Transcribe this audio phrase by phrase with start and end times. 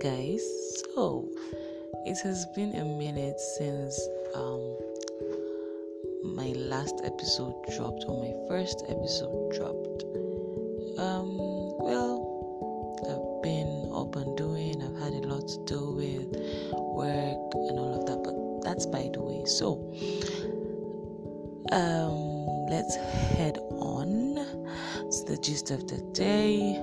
[0.00, 0.42] guys.
[0.94, 1.28] So
[2.06, 4.76] it has been a minute since um
[6.22, 10.04] my last episode dropped or my first episode dropped.
[10.98, 11.36] Um
[11.78, 12.16] well
[13.04, 16.32] I've been up and doing, I've had a lot to do with
[16.72, 19.44] work and all of that, but that's by the way.
[19.46, 19.78] So
[21.72, 22.96] um let's
[23.36, 24.34] head on
[25.10, 26.82] to the gist of the day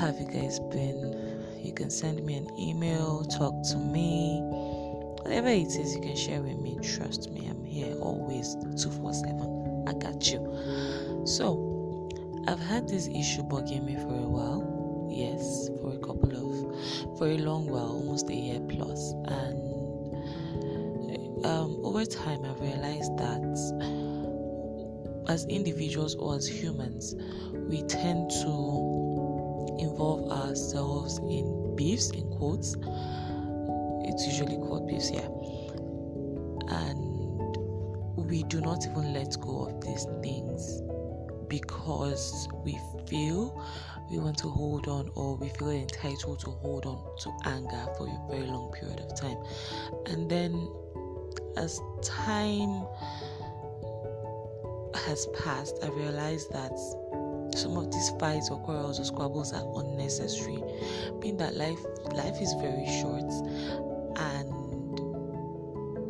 [0.00, 1.29] have you guys been?
[1.62, 4.40] You can send me an email, talk to me,
[5.22, 6.78] whatever it is you can share with me.
[6.82, 9.84] Trust me, I'm here always 247.
[9.86, 11.22] I got you.
[11.26, 11.70] So,
[12.48, 15.08] I've had this issue bugging me for a while.
[15.10, 19.12] Yes, for a couple of, for a long while, almost a year plus.
[19.26, 19.70] And
[21.44, 23.40] um, over time, I've realized that
[25.28, 27.14] as individuals or as humans,
[27.52, 32.76] we tend to involve ourselves in beefs, in quotes.
[34.04, 35.28] It's usually called beefs, yeah.
[36.68, 37.56] And
[38.16, 40.82] we do not even let go of these things
[41.48, 43.58] because we feel
[44.10, 48.06] we want to hold on or we feel entitled to hold on to anger for
[48.06, 49.38] a very long period of time.
[50.04, 50.68] And then
[51.56, 52.84] as time
[55.06, 56.72] has passed, I realized that
[57.54, 60.62] some of these fights or quarrels or squabbles are unnecessary
[61.20, 61.78] being that life
[62.12, 63.30] life is very short
[64.16, 64.60] and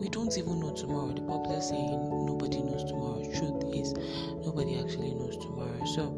[0.01, 1.13] we don't even know tomorrow.
[1.13, 3.23] The popular saying nobody knows tomorrow.
[3.37, 3.93] Truth is
[4.45, 5.85] nobody actually knows tomorrow.
[5.85, 6.17] So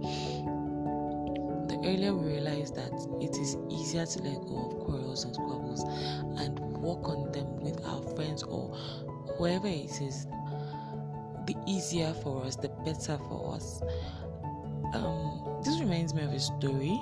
[1.69, 5.83] the earlier we realize that it is easier to let go of quarrels and squabbles
[6.41, 8.75] and work on them with our friends or
[9.37, 10.27] whoever it is
[11.47, 13.83] the easier for us the better for us
[14.95, 17.01] um, this reminds me of a story,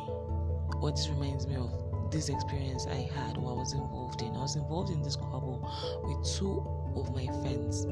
[0.80, 1.70] or this reminds me of
[2.10, 4.34] this experience I had or I was involved in.
[4.34, 5.60] I was involved in this squabble
[6.04, 7.86] with two of my friends.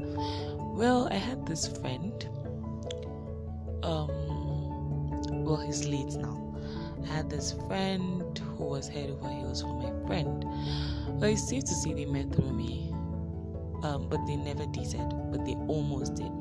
[0.57, 2.13] Well, I had this friend.
[3.83, 6.45] Um, well, he's late now.
[7.03, 10.43] I had this friend who was head over heels for my friend.
[11.07, 12.91] Well, it's safe to say they met through me,
[13.83, 16.31] um, but they never dated, but they almost did.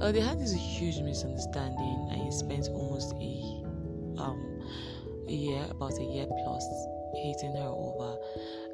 [0.00, 4.60] Uh, they had this huge misunderstanding, and he spent almost a um
[5.28, 6.64] a year, about a year plus,
[7.14, 8.16] hating her over.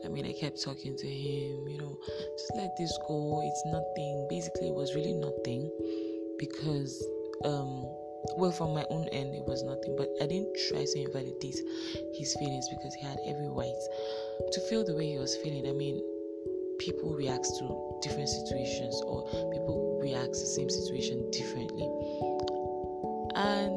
[0.05, 1.97] I mean, I kept talking to him, you know,
[2.37, 3.41] just let this go.
[3.45, 4.27] It's nothing.
[4.29, 5.71] Basically, it was really nothing
[6.39, 7.07] because
[7.45, 7.87] um
[8.37, 11.59] well from my own end it was nothing but i didn't try to invalidate
[12.15, 13.83] his feelings because he had every right
[14.53, 16.01] to feel the way he was feeling i mean
[16.79, 21.89] people react to different situations or people react to the same situation differently.
[23.35, 23.73] And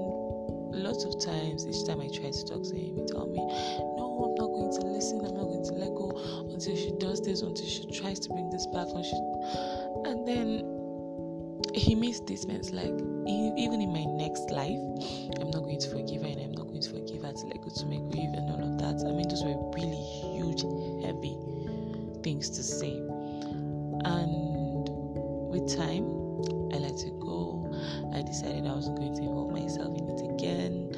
[0.84, 3.40] lots of times, each time I try to talk to him, he tell me,
[3.98, 5.24] "No, I'm not going to listen.
[5.24, 6.12] I'm not going to let go
[6.52, 8.88] until she does this, until she tries to bring this back."
[10.06, 10.64] And then
[11.74, 12.94] he makes statements like,
[13.28, 14.80] "Even in my next life,
[15.40, 17.62] I'm not going to forgive her, and I'm not going to forgive her to let
[17.62, 20.64] go to make grief and all of that." I mean, those were really huge,
[22.26, 22.98] things to say.
[24.04, 24.90] And
[25.54, 26.10] with time,
[26.74, 27.72] I let it go.
[28.14, 30.90] I decided I wasn't going to involve myself in it again.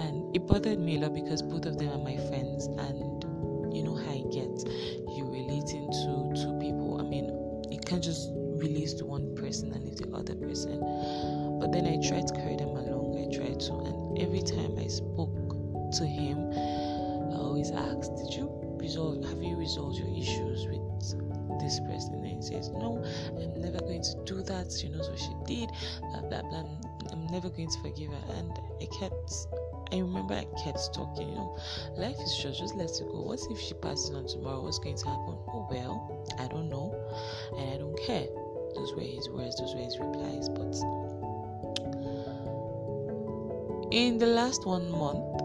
[0.00, 3.22] And it bothered me a lot because both of them are my friends and
[3.76, 4.64] you know how I get.
[5.12, 6.96] You relating to two people.
[6.98, 7.28] I mean,
[7.70, 10.80] you can't just release to one person and leave the other person.
[11.60, 13.20] But then I tried to carry them along.
[13.20, 15.36] I tried to and every time I spoke
[16.00, 16.50] to him,
[17.30, 20.84] I always asked, Did you resolve have you resolved your issues with
[21.60, 23.02] this person and he says no
[23.40, 25.70] i'm never going to do that she knows what she did
[26.10, 26.64] blah blah blah
[27.10, 29.46] i'm never going to forgive her and i kept
[29.92, 31.56] I remember I kept talking, you know,
[31.96, 33.20] life is short, just let it go.
[33.20, 34.60] What if she passes on tomorrow?
[34.62, 35.36] What's going to happen?
[35.46, 36.90] Oh well, I don't know,
[37.56, 38.26] and I don't care.
[38.74, 40.48] Those were his words, those were his replies.
[40.48, 40.74] But
[43.92, 45.43] in the last one month,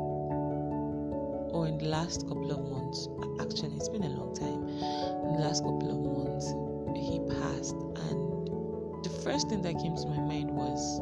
[1.79, 3.07] the last couple of months,
[3.39, 4.67] actually, it's been a long time.
[4.67, 6.51] In the last couple of months,
[6.95, 7.75] he passed,
[8.11, 10.99] and the first thing that came to my mind was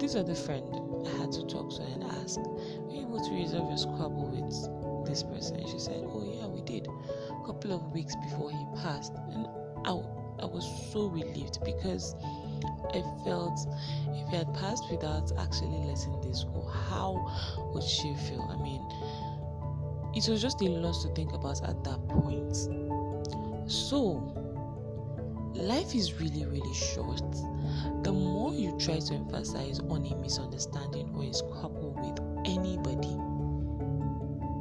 [0.00, 0.64] this other friend
[1.06, 5.06] I had to talk to and ask, Were you able to resolve your squabble with
[5.08, 5.56] this person?
[5.56, 6.86] And she said, Oh, yeah, we did.
[6.86, 9.12] A couple of weeks before he passed.
[9.32, 9.46] And
[9.86, 9.92] I,
[10.42, 12.14] I was so relieved because
[12.94, 13.58] I felt
[14.08, 17.30] if he had passed without actually letting this go, how
[17.72, 18.46] would she feel?
[18.50, 18.82] I mean,
[20.18, 22.56] it was just a lot to think about at that point.
[23.70, 24.34] So,
[25.54, 27.22] life is really, really short.
[28.02, 32.18] The more you try to emphasize on a misunderstanding or a squabble with
[32.48, 33.16] anybody,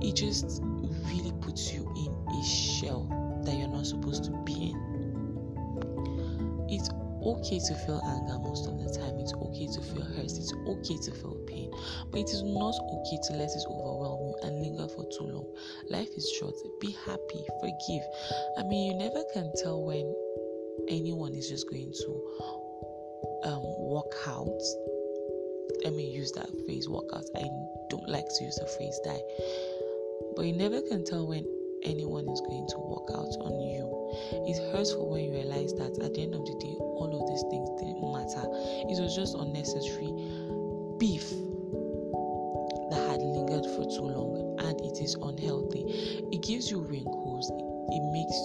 [0.08, 0.62] it just
[1.08, 3.08] really puts you in a shell
[3.44, 6.68] that you're not supposed to be in.
[6.70, 6.90] It's
[7.28, 9.20] okay to feel anger most of the time.
[9.20, 10.32] It's okay to feel hurt.
[10.32, 11.72] It's okay to feel pain.
[12.12, 15.48] But it is not okay to let it overwhelm you and linger for too long.
[15.90, 16.56] Life is short.
[16.80, 17.46] Be happy.
[17.60, 18.04] Forgive.
[18.58, 20.08] I mean, you never can tell when
[20.88, 22.12] anyone is just going to
[23.44, 24.62] um, walk out.
[25.84, 27.26] Let me use that phrase, walk out.
[27.36, 27.48] I
[27.90, 29.22] don't like to use the phrase die.
[30.36, 31.46] But you never can tell when
[31.88, 33.88] anyone is going to walk out on you.
[34.46, 37.24] It hurts for when you realize that at the end of the day, all of
[37.32, 38.44] these things didn't matter.
[38.92, 40.12] It was just unnecessary
[41.00, 41.32] beef
[42.92, 45.84] that had lingered for too long and it is unhealthy.
[46.32, 48.36] It gives you wrinkles, it makes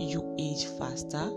[0.00, 1.30] you age faster.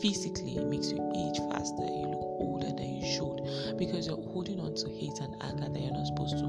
[0.00, 1.84] Physically, it makes you age faster.
[1.84, 5.80] You look older than you should because you're holding on to hate and anger that
[5.80, 6.46] you're not supposed to.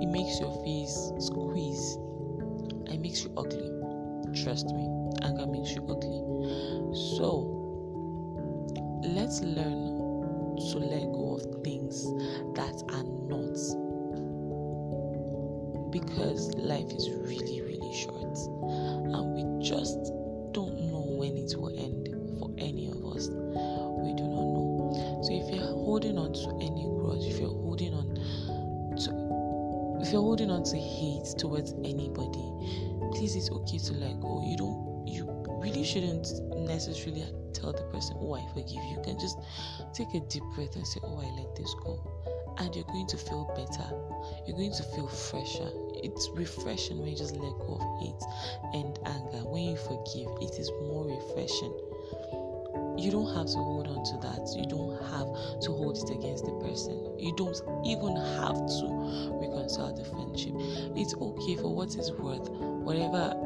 [0.00, 1.96] It makes your face squeeze.
[2.88, 3.70] It makes you ugly.
[4.42, 4.88] Trust me,
[5.22, 6.20] anger makes you ugly.
[7.16, 7.54] So,
[9.02, 9.94] let's learn
[10.56, 12.04] to let go of things
[12.54, 13.54] that are not
[15.90, 18.36] because life is really, really short
[19.14, 20.10] and we just
[20.52, 22.08] don't know when it will end
[22.38, 23.28] for any of us.
[23.28, 25.20] We do not know.
[25.22, 28.14] So, if you're holding on to any grudge, if you're holding on
[28.96, 29.34] to
[30.04, 32.44] if you're holding on to hate towards anybody,
[33.24, 34.44] please it's okay to let go.
[34.44, 35.24] You don't you
[35.62, 36.28] really shouldn't
[36.68, 37.24] necessarily
[37.54, 38.96] tell the person, Oh, I forgive you.
[38.96, 39.38] You can just
[39.94, 41.96] take a deep breath and say, Oh, I let this go.
[42.58, 43.88] And you're going to feel better.
[44.46, 45.70] You're going to feel fresher.
[46.04, 48.22] It's refreshing when you just let go of hate
[48.74, 49.48] and anger.
[49.48, 51.72] When you forgive, it is more refreshing.
[53.04, 54.48] You don't have to hold on to that.
[54.56, 55.28] You don't have
[55.60, 56.96] to hold it against the person.
[57.18, 57.54] You don't
[57.84, 60.54] even have to reconcile the friendship.
[60.96, 62.48] It's okay for what it's worth.
[62.48, 63.36] Whatever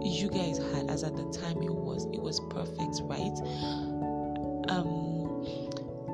[0.00, 3.36] you guys had as at the time it was it was perfect right
[4.70, 5.44] um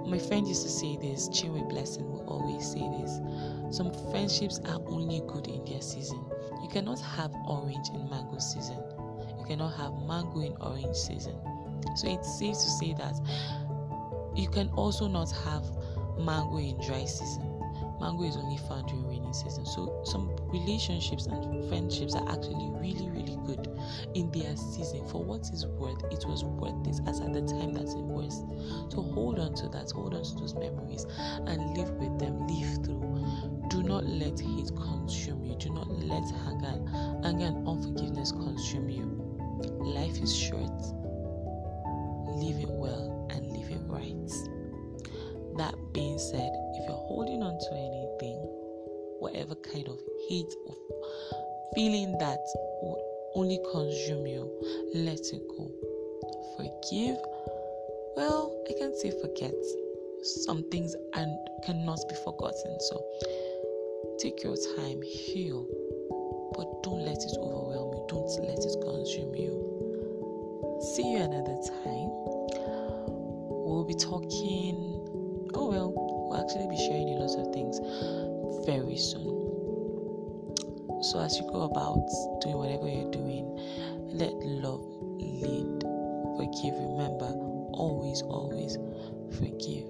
[0.08, 3.20] my friend used to say this chinwe blessing will always say this
[3.76, 6.24] some friendships are only good in their season
[6.62, 8.82] you cannot have orange in mango season
[9.38, 11.38] you cannot have mango in orange season
[11.94, 13.14] so it's safe to say that
[14.34, 15.64] you can also not have
[16.18, 17.56] mango in dry season
[18.00, 19.64] mango is only found during rainy season.
[19.64, 23.68] So some relationships and friendships are actually really, really good
[24.14, 25.06] in their season.
[25.08, 28.44] For what is worth, it was worth this as at the time that it was.
[28.92, 31.06] So hold on to that, hold on to those memories
[31.46, 33.02] and live with them, live through.
[33.68, 35.56] Do not let hate consume you.
[35.56, 36.80] Do not let anger,
[37.24, 39.04] anger and unforgiveness consume you.
[39.80, 40.70] Life is short.
[42.36, 44.30] Live it well and live it right.
[45.56, 48.36] That being said, if you're holding on to anything,
[49.20, 49.98] whatever kind of
[50.28, 50.76] hate or
[51.74, 52.40] feeling that
[52.82, 53.00] would
[53.34, 54.50] only consume you,
[54.94, 55.70] let it go.
[56.56, 57.16] Forgive.
[58.16, 59.54] Well, I can't say forget.
[60.22, 62.80] Some things and cannot be forgotten.
[62.80, 63.02] So
[64.18, 65.66] take your time, heal,
[66.54, 68.06] but don't let it overwhelm you.
[68.08, 69.76] Don't let it consume you.
[70.80, 72.10] See you another time.
[73.66, 74.96] We'll be talking
[75.56, 77.80] oh well, we'll actually be sharing a lot of things
[78.66, 79.32] very soon.
[81.02, 82.06] So as you go about
[82.42, 83.56] doing whatever you're doing,
[84.12, 84.84] let love
[85.18, 85.82] lead.
[86.36, 86.74] Forgive.
[86.74, 87.32] Remember,
[87.72, 88.76] always, always
[89.38, 89.86] forgive.